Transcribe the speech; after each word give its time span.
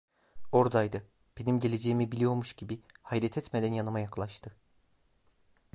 Oradaydı, 0.51 1.07
benim 1.39 1.59
geleceğimi 1.59 2.11
biliyormuş 2.11 2.53
gibi, 2.53 2.79
hayret 3.01 3.37
etmeden 3.37 3.73
yanıma 3.73 3.99
yaklaştı. 3.99 4.55